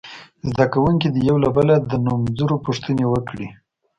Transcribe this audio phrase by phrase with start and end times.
[0.51, 3.47] زده کوونکي دې یو له بله د نومځرو پوښتنې وکړي.